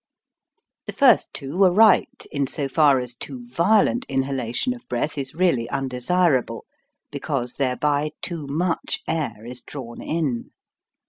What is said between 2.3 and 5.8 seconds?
in so far as too violent inhalation of breath is really